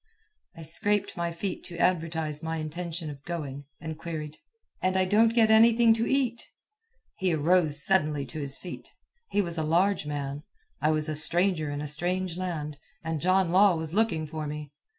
[0.57, 4.37] I scraped my feet to advertise my intention of going, and queried:
[4.81, 6.41] "And I don't get anything to eat?"
[7.17, 8.89] He arose suddenly to his feet.
[9.29, 10.41] He was a large man.
[10.81, 14.71] I was a stranger in a strange land, and John Law was looking for me.